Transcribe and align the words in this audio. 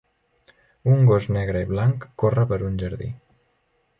Un 0.93 1.03
gos 1.09 1.27
negre 1.35 1.61
i 1.65 1.69
blanc 1.73 2.09
corre 2.23 2.45
per 2.53 2.61
un 2.71 2.83
jardí. 2.85 3.13